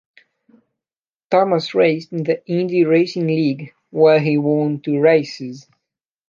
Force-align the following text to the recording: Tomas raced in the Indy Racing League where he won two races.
Tomas 1.29 1.75
raced 1.75 2.11
in 2.11 2.23
the 2.23 2.43
Indy 2.47 2.85
Racing 2.85 3.27
League 3.27 3.75
where 3.91 4.19
he 4.19 4.35
won 4.35 4.81
two 4.81 4.99
races. 4.99 5.67